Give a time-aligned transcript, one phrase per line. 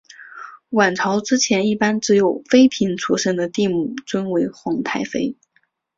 [0.69, 5.37] 阮朝之前一般只有妃嫔出身的帝母尊为皇太妃。